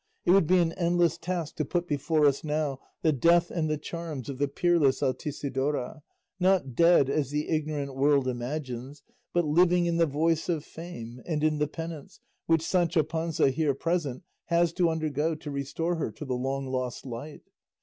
It 0.25 0.31
would 0.31 0.47
be 0.47 0.57
an 0.57 0.71
endless 0.73 1.15
task 1.19 1.57
to 1.57 1.63
put 1.65 1.87
before 1.87 2.25
us 2.25 2.43
now 2.43 2.79
the 3.03 3.11
death 3.11 3.51
and 3.51 3.69
the 3.69 3.77
charms 3.77 4.29
of 4.29 4.39
the 4.39 4.47
peerless 4.47 5.03
Altisidora, 5.03 6.01
not 6.39 6.73
dead 6.73 7.07
as 7.07 7.29
the 7.29 7.47
ignorant 7.49 7.95
world 7.95 8.27
imagines, 8.27 9.03
but 9.31 9.45
living 9.45 9.85
in 9.85 9.97
the 9.97 10.07
voice 10.07 10.49
of 10.49 10.65
fame 10.65 11.21
and 11.27 11.43
in 11.43 11.59
the 11.59 11.67
penance 11.67 12.19
which 12.47 12.65
Sancho 12.65 13.03
Panza, 13.03 13.51
here 13.51 13.75
present, 13.75 14.23
has 14.45 14.73
to 14.73 14.89
undergo 14.89 15.35
to 15.35 15.51
restore 15.51 15.97
her 15.97 16.09
to 16.13 16.25
the 16.25 16.33
long 16.33 16.65
lost 16.65 17.05
light. 17.05 17.43